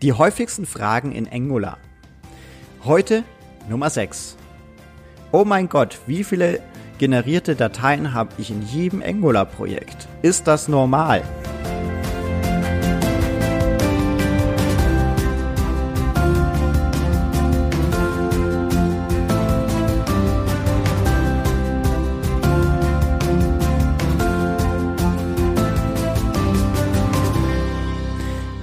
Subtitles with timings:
[0.00, 1.76] Die häufigsten Fragen in Angular.
[2.84, 3.24] Heute
[3.68, 4.36] Nummer 6.
[5.32, 6.60] Oh mein Gott, wie viele
[6.98, 10.06] generierte Dateien habe ich in jedem Angular-Projekt?
[10.22, 11.24] Ist das normal?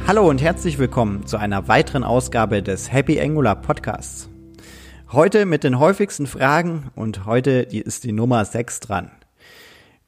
[0.07, 4.29] Hallo und herzlich willkommen zu einer weiteren Ausgabe des Happy Angular Podcasts.
[5.11, 9.09] Heute mit den häufigsten Fragen und heute ist die Nummer 6 dran.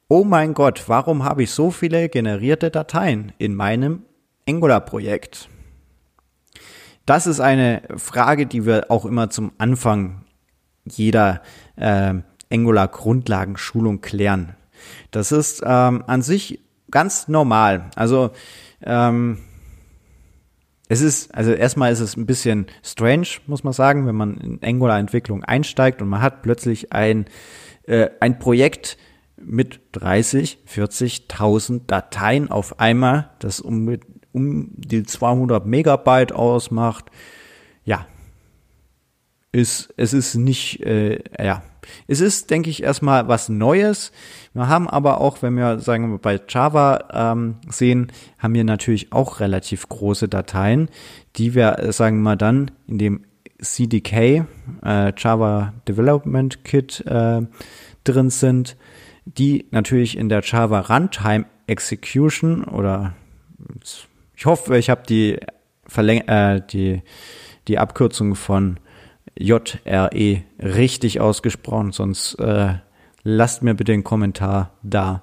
[0.06, 4.04] Oh mein Gott, warum habe ich so viele generierte Dateien in meinem
[4.48, 5.48] Angular-Projekt?
[7.04, 10.22] Das ist eine Frage, die wir auch immer zum Anfang
[10.84, 11.42] jeder
[11.74, 12.14] äh,
[12.52, 14.54] Angular-Grundlagenschulung klären.
[15.10, 17.90] Das ist ähm, an sich ganz normal.
[17.96, 18.30] Also
[18.80, 19.38] ähm,
[20.88, 24.58] es ist, also erstmal ist es ein bisschen strange, muss man sagen, wenn man in
[24.62, 27.26] Angular-Entwicklung einsteigt und man hat plötzlich ein,
[27.86, 28.96] äh, ein Projekt
[29.36, 33.98] mit 30, 40.000 Dateien auf einmal, das um,
[34.32, 37.06] um die 200 Megabyte ausmacht.
[37.84, 38.06] Ja,
[39.52, 41.62] ist, es ist nicht, äh, ja,
[42.06, 44.12] es ist, denke ich, erstmal was Neues.
[44.54, 49.12] Wir haben aber auch, wenn wir, sagen wir, bei Java ähm, sehen, haben wir natürlich
[49.12, 50.88] auch relativ große Dateien,
[51.36, 53.24] die wir, äh, sagen wir mal, dann in dem
[53.60, 54.46] CDK,
[54.84, 57.42] äh, Java Development Kit, äh,
[58.04, 58.76] drin sind,
[59.24, 63.14] die natürlich in der Java Runtime Execution oder
[64.34, 65.38] ich hoffe, ich habe die,
[65.88, 67.02] Verläng äh, die,
[67.66, 68.78] die Abkürzung von
[69.38, 72.74] JRE richtig ausgesprochen, sonst äh,
[73.22, 75.22] lasst mir bitte einen Kommentar da,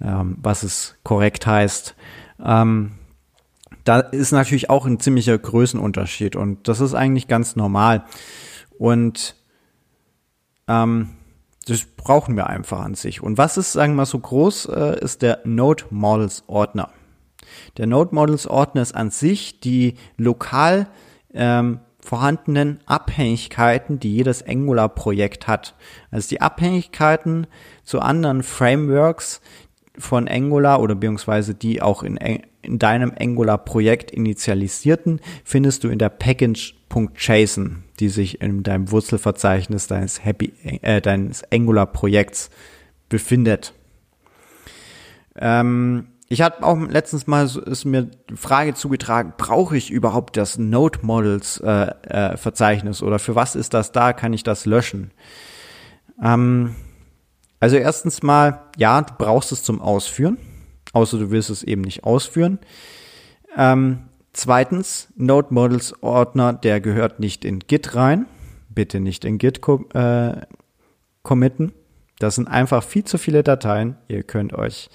[0.00, 1.94] ähm, was es korrekt heißt.
[2.44, 2.92] Ähm,
[3.84, 8.04] da ist natürlich auch ein ziemlicher Größenunterschied und das ist eigentlich ganz normal.
[8.78, 9.34] Und
[10.68, 11.10] ähm,
[11.66, 13.22] das brauchen wir einfach an sich.
[13.22, 16.90] Und was ist, sagen wir mal, so groß, äh, ist der Node Models Ordner.
[17.76, 20.88] Der Node Models Ordner ist an sich die lokal
[21.32, 25.74] ähm, vorhandenen Abhängigkeiten, die jedes Angular-Projekt hat.
[26.10, 27.46] Also die Abhängigkeiten
[27.84, 29.42] zu anderen Frameworks
[29.98, 32.16] von Angular oder beziehungsweise die auch in,
[32.62, 40.24] in deinem Angular-Projekt initialisierten, findest du in der Package.json, die sich in deinem Wurzelverzeichnis deines
[40.24, 42.48] Happy, äh, deines Angular-Projekts
[43.10, 43.74] befindet.
[45.36, 50.58] Ähm, ich hatte auch letztens mal ist mir die Frage zugetragen, brauche ich überhaupt das
[50.58, 54.12] Node Models äh, äh, Verzeichnis oder für was ist das da?
[54.12, 55.10] Kann ich das löschen?
[56.22, 56.76] Ähm,
[57.60, 60.36] also erstens mal, ja, du brauchst es zum Ausführen,
[60.92, 62.58] außer du willst es eben nicht ausführen.
[63.56, 68.26] Ähm, zweitens, Node Models Ordner, der gehört nicht in Git rein.
[68.68, 69.60] Bitte nicht in Git
[69.94, 70.32] äh,
[71.22, 71.72] committen.
[72.18, 73.96] Das sind einfach viel zu viele Dateien.
[74.08, 74.90] Ihr könnt euch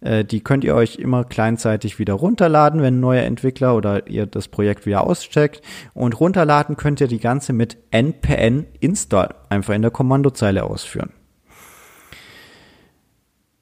[0.00, 4.26] äh, die könnt ihr euch immer kleinzeitig wieder runterladen, wenn ein neuer Entwickler oder ihr
[4.26, 5.62] das Projekt wieder auscheckt.
[5.94, 11.10] Und runterladen könnt ihr die ganze mit npn install einfach in der Kommandozeile ausführen.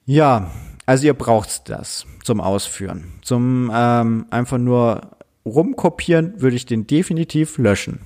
[0.04, 0.50] Ja,
[0.86, 3.14] also ihr braucht das zum Ausführen.
[3.22, 8.00] Zum ähm, einfach nur rumkopieren würde ich den definitiv löschen.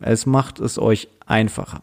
[0.00, 1.82] Es macht es euch einfacher.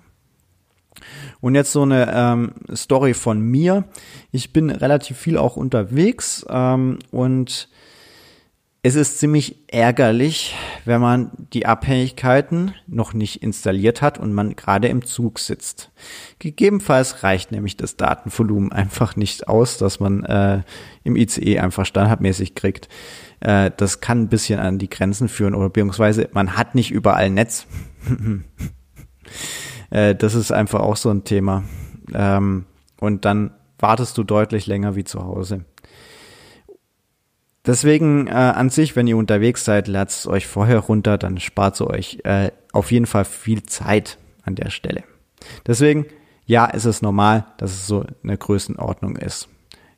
[1.41, 3.85] Und jetzt so eine ähm, Story von mir.
[4.31, 7.69] Ich bin relativ viel auch unterwegs ähm, und
[8.85, 10.53] es ist ziemlich ärgerlich,
[10.83, 15.89] wenn man die Abhängigkeiten noch nicht installiert hat und man gerade im Zug sitzt.
[16.39, 20.63] Gegebenenfalls reicht nämlich das Datenvolumen einfach nicht aus, dass man äh,
[21.05, 22.89] im ICE einfach standardmäßig kriegt.
[23.39, 27.29] Äh, das kann ein bisschen an die Grenzen führen oder beziehungsweise man hat nicht überall
[27.29, 27.65] Netz.
[29.93, 31.63] Äh, das ist einfach auch so ein Thema.
[32.13, 32.65] Ähm,
[32.99, 35.65] und dann wartest du deutlich länger wie zu Hause.
[37.65, 41.75] Deswegen äh, an sich, wenn ihr unterwegs seid, ladet es euch vorher runter, dann spart
[41.75, 45.03] es euch äh, auf jeden Fall viel Zeit an der Stelle.
[45.67, 46.07] Deswegen,
[46.45, 49.47] ja, ist es normal, dass es so eine Größenordnung ist.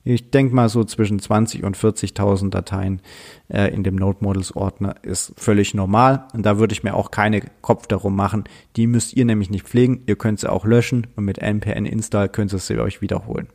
[0.07, 3.01] Ich denke mal so zwischen 20 und 40.000 Dateien
[3.49, 7.09] äh, in dem Node Models Ordner ist völlig normal und da würde ich mir auch
[7.09, 8.43] keine Kopf darum machen.
[8.75, 12.29] Die müsst ihr nämlich nicht pflegen, ihr könnt sie auch löschen und mit npn install
[12.29, 13.47] könnt ihr sie euch wiederholen.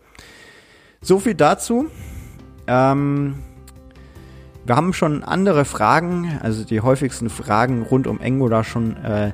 [1.01, 1.87] So viel dazu.
[2.67, 3.37] Ähm,
[4.67, 9.29] wir haben schon andere Fragen, also die häufigsten Fragen rund um Angular schon äh,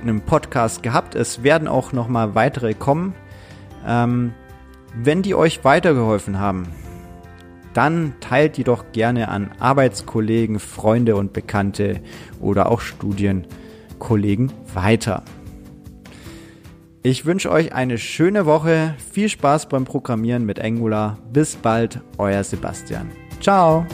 [0.00, 1.14] in einem Podcast gehabt.
[1.14, 3.12] Es werden auch noch mal weitere kommen.
[3.86, 4.32] Ähm,
[4.96, 6.68] wenn die euch weitergeholfen haben,
[7.72, 12.00] dann teilt die doch gerne an Arbeitskollegen, Freunde und Bekannte
[12.40, 15.24] oder auch Studienkollegen weiter.
[17.02, 21.18] Ich wünsche euch eine schöne Woche, viel Spaß beim Programmieren mit Angular.
[21.32, 23.10] Bis bald, euer Sebastian.
[23.40, 23.84] Ciao!